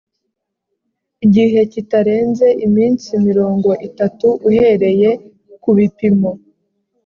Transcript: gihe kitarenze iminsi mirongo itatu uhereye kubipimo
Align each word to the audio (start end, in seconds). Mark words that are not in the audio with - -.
gihe 1.33 1.59
kitarenze 1.73 2.47
iminsi 2.65 3.09
mirongo 3.27 3.69
itatu 3.87 4.27
uhereye 4.47 5.09
kubipimo 5.63 6.31